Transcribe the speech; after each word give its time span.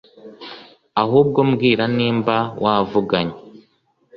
ahubwo 1.03 1.39
mbwira 1.49 1.83
nimba 1.97 2.35
wavuganye 2.63 3.37